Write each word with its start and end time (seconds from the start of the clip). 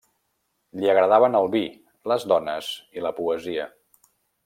Li 0.83 0.89
agradaven 0.93 1.37
el 1.41 1.51
vi, 1.57 1.63
les 2.13 2.27
dones 2.35 2.73
i 3.01 3.07
la 3.09 3.13
poesia. 3.23 3.73